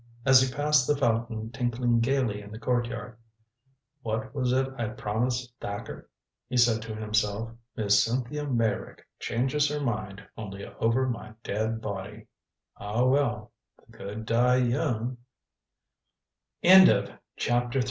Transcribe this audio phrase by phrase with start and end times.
[0.25, 3.17] As he passed the fountain tinkling gaily in the courtyard:
[4.01, 6.09] "What was it I promised Thacker?"
[6.47, 7.51] he said to himself.
[7.75, 12.25] "'Miss Cynthia Meyrick changes her mind only over my dead body.'
[12.77, 15.17] Ah, well the good die young."
[16.63, 17.79] CHAPTER IV MR.